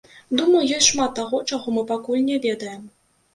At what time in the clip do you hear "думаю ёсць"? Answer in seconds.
0.37-0.87